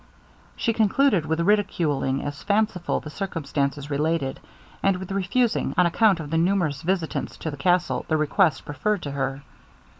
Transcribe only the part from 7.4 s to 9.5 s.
at the castle, the request preferred to her.